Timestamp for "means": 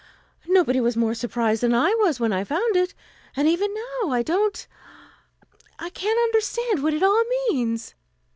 7.49-7.93